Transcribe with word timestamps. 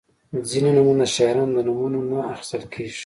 •ځینې 0.49 0.69
نومونه 0.77 1.05
د 1.09 1.11
شاعرانو 1.15 1.53
د 1.57 1.59
نومونو 1.67 1.99
نه 2.09 2.19
اخیستل 2.33 2.63
کیږي. 2.73 2.99